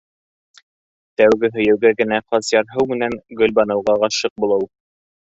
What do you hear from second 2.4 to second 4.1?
ярһыу менән Гөлбаныуға